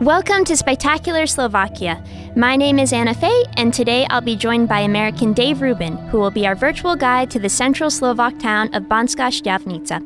[0.00, 2.02] Welcome to Spectacular Slovakia.
[2.34, 6.18] My name is Anna Faye, and today I'll be joined by American Dave Rubin, who
[6.18, 10.02] will be our virtual guide to the central Slovak town of Banská Štiavnica.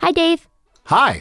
[0.00, 0.46] Hi, Dave.
[0.84, 1.20] Hi.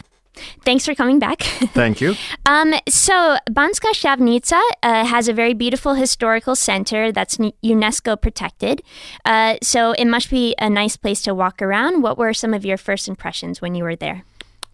[0.64, 1.42] Thanks for coming back.
[1.74, 2.14] Thank you.
[2.46, 8.84] um, so, Banská Štiavnica uh, has a very beautiful historical center that's UNESCO protected.
[9.26, 12.04] Uh, so, it must be a nice place to walk around.
[12.04, 14.24] What were some of your first impressions when you were there?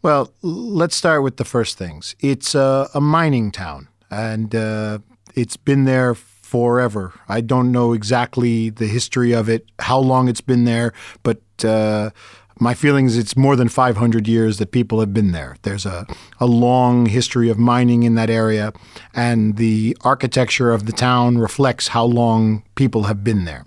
[0.05, 2.15] Well, let's start with the first things.
[2.19, 4.99] It's a, a mining town, and uh,
[5.33, 7.15] it's been there forever.
[7.27, 12.11] I don't know exactly the history of it, how long it's been there, but uh,
[12.59, 15.55] my feeling is it's more than 500 years that people have been there.
[15.63, 16.05] There's a,
[16.39, 18.73] a long history of mining in that area,
[19.15, 23.65] and the architecture of the town reflects how long people have been there.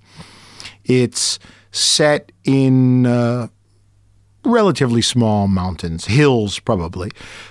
[0.84, 1.40] It's
[1.72, 3.48] set in uh,
[4.44, 7.10] relatively small mountains, hills probably,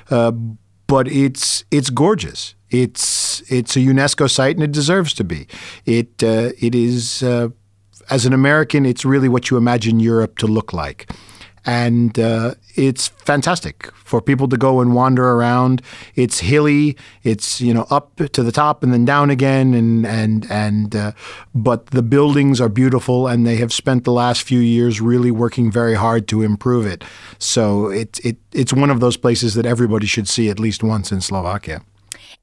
[0.09, 0.31] uh,
[0.87, 2.55] but it's it's gorgeous.
[2.69, 5.47] It's it's a UNESCO site and it deserves to be.
[5.85, 7.49] It uh, it is uh,
[8.09, 11.11] as an American, it's really what you imagine Europe to look like
[11.67, 15.81] and uh, it's fantastic for people to go and wander around.
[16.15, 20.49] It's hilly, it's you know up to the top and then down again, and and
[20.49, 21.11] and uh,
[21.53, 25.69] but the buildings are beautiful, and they have spent the last few years really working
[25.69, 27.03] very hard to improve it.
[27.37, 31.11] So it it it's one of those places that everybody should see at least once
[31.11, 31.81] in Slovakia.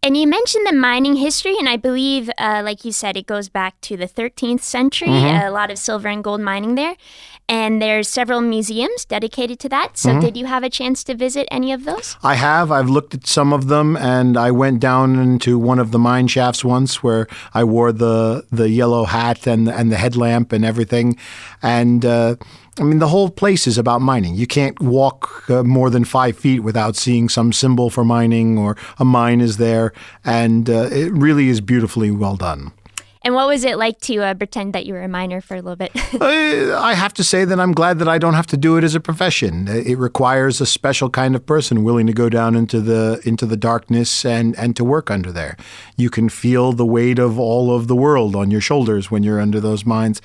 [0.05, 3.49] And you mentioned the mining history, and I believe, uh, like you said, it goes
[3.49, 5.09] back to the 13th century.
[5.09, 5.47] Mm-hmm.
[5.47, 6.95] A lot of silver and gold mining there,
[7.49, 9.97] and there's several museums dedicated to that.
[9.99, 10.21] So, mm-hmm.
[10.21, 12.17] did you have a chance to visit any of those?
[12.23, 12.73] I have.
[12.73, 16.29] I've looked at some of them, and I went down into one of the mine
[16.29, 21.17] shafts once, where I wore the the yellow hat and and the headlamp and everything,
[21.63, 22.05] and.
[22.05, 22.37] Uh,
[22.77, 24.35] I mean, the whole place is about mining.
[24.35, 28.77] You can't walk uh, more than five feet without seeing some symbol for mining or
[28.99, 29.93] a mine is there.
[30.25, 32.73] And uh, it really is beautifully well done.
[33.25, 35.63] And what was it like to uh, pretend that you were a miner for a
[35.63, 35.91] little bit?
[36.21, 38.95] I have to say that I'm glad that I don't have to do it as
[38.95, 39.67] a profession.
[39.67, 43.57] It requires a special kind of person willing to go down into the into the
[43.57, 45.57] darkness and and to work under there.
[45.97, 49.41] You can feel the weight of all of the world on your shoulders when you're
[49.41, 50.21] under those mines.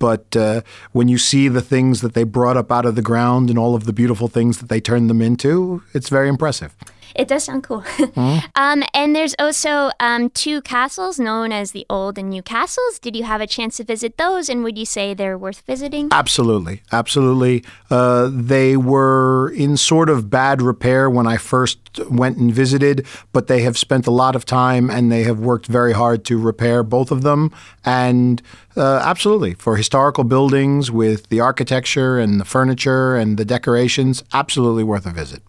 [0.00, 3.48] But uh, when you see the things that they brought up out of the ground
[3.48, 6.74] and all of the beautiful things that they turned them into, it's very impressive.
[7.14, 7.82] It does sound cool.
[7.82, 8.46] Mm-hmm.
[8.56, 12.98] um, and there's also um, two castles known as the Old and New Castles.
[12.98, 14.48] Did you have a chance to visit those?
[14.48, 16.08] And would you say they're worth visiting?
[16.10, 16.82] Absolutely.
[16.92, 17.64] Absolutely.
[17.90, 21.78] Uh, they were in sort of bad repair when I first
[22.10, 25.66] went and visited, but they have spent a lot of time and they have worked
[25.66, 27.52] very hard to repair both of them.
[27.84, 28.42] And
[28.76, 29.54] uh, absolutely.
[29.54, 35.10] For historical buildings with the architecture and the furniture and the decorations, absolutely worth a
[35.10, 35.42] visit.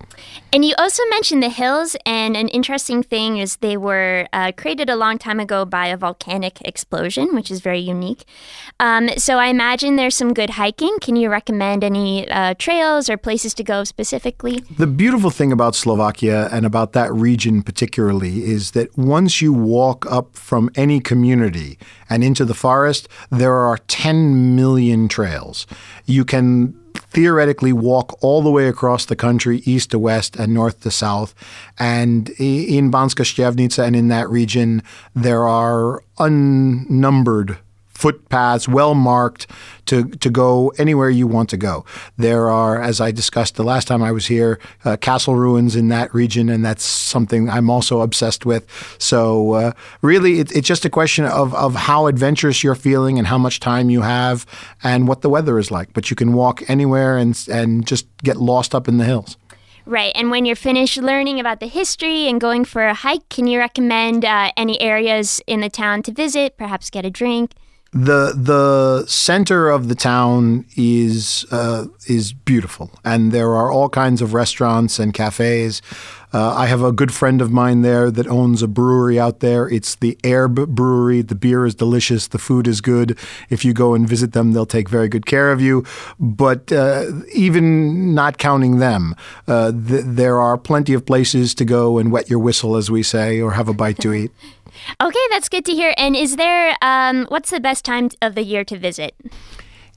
[0.53, 4.89] And you also mentioned the hills, and an interesting thing is they were uh, created
[4.89, 8.25] a long time ago by a volcanic explosion, which is very unique.
[8.79, 10.95] Um, so I imagine there's some good hiking.
[11.01, 14.61] Can you recommend any uh, trails or places to go specifically?
[14.77, 20.05] The beautiful thing about Slovakia and about that region particularly is that once you walk
[20.11, 21.79] up from any community
[22.09, 25.65] and into the forest, there are 10 million trails.
[26.05, 26.75] You can
[27.15, 31.33] theoretically walk all the way across the country, east to west and north to south.
[31.79, 34.83] And in Banská Štiavnica and in that region,
[35.15, 37.57] there are unnumbered
[37.95, 39.47] footpaths well marked
[39.85, 41.85] to, to go anywhere you want to go.
[42.17, 45.87] There are, as I discussed the last time I was here, uh, castle ruins in
[45.89, 48.67] that region, and that's something I'm also obsessed with.
[48.99, 53.27] So, uh, really, it, it's just a question of, of how adventurous you're feeling and
[53.27, 54.45] how much time you have
[54.83, 55.93] and what the weather is like.
[55.93, 59.37] But you can walk anywhere and, and just get lost up in the hills.
[59.85, 60.11] Right.
[60.15, 63.59] And when you're finished learning about the history and going for a hike, can you
[63.59, 67.51] recommend uh, any areas in the town to visit, perhaps get a drink?
[67.95, 74.21] The the center of the town is uh, is beautiful, and there are all kinds
[74.21, 75.81] of restaurants and cafes.
[76.33, 79.69] Uh, I have a good friend of mine there that owns a brewery out there.
[79.69, 81.21] It's the Erb Brewery.
[81.21, 82.27] The beer is delicious.
[82.27, 83.17] The food is good.
[83.49, 85.85] If you go and visit them, they'll take very good care of you.
[86.19, 89.15] But uh, even not counting them,
[89.47, 93.03] uh, th- there are plenty of places to go and wet your whistle, as we
[93.03, 94.31] say, or have a bite to eat.
[95.01, 95.93] Okay, that's good to hear.
[95.97, 99.15] And is there, um, what's the best time of the year to visit?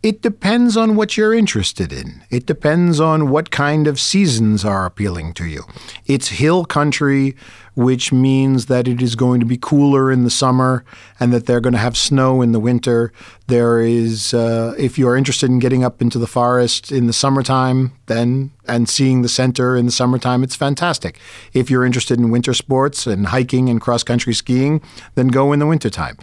[0.00, 2.22] It depends on what you're interested in.
[2.30, 5.64] It depends on what kind of seasons are appealing to you.
[6.06, 7.34] It's hill country,
[7.78, 10.84] which means that it is going to be cooler in the summer
[11.20, 13.12] and that they're going to have snow in the winter.
[13.46, 17.92] There is, uh, if you're interested in getting up into the forest in the summertime,
[18.06, 21.20] then and seeing the center in the summertime, it's fantastic.
[21.52, 24.82] If you're interested in winter sports and hiking and cross country skiing,
[25.14, 26.18] then go in the wintertime.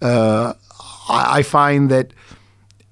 [0.00, 0.54] Uh,
[1.08, 2.12] I find that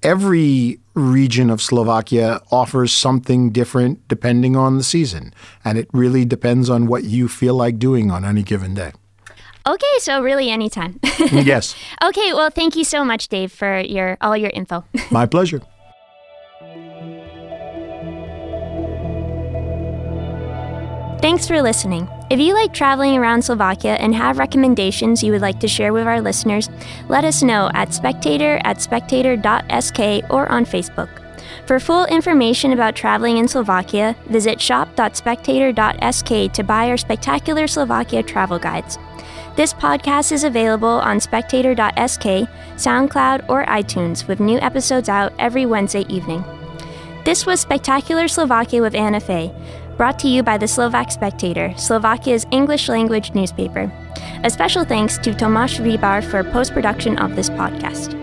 [0.03, 5.33] every region of Slovakia offers something different depending on the season.
[5.63, 8.91] And it really depends on what you feel like doing on any given day.
[9.67, 10.99] Okay, so really anytime.
[11.31, 11.75] yes.
[12.03, 14.83] Okay, well, thank you so much, Dave, for your all your info.
[15.11, 15.61] My pleasure.
[21.21, 22.07] Thanks for listening.
[22.29, 26.05] If you like traveling around Slovakia and have recommendations you would like to share with
[26.05, 26.69] our listeners,
[27.07, 29.99] let us know at spectator at spectator.sk
[30.29, 31.09] or on Facebook.
[31.65, 38.59] For full information about traveling in Slovakia, visit shop.spectator.sk to buy our spectacular Slovakia travel
[38.59, 38.99] guides.
[39.55, 42.47] This podcast is available on spectator.sk,
[42.77, 46.43] SoundCloud, or iTunes, with new episodes out every Wednesday evening.
[47.25, 49.51] This was Spectacular Slovakia with Anna Fay
[49.99, 53.91] brought to you by the Slovak Spectator, Slovakia's English language newspaper.
[54.45, 58.15] A special thanks to Tomáš Hribar for post production of this podcast.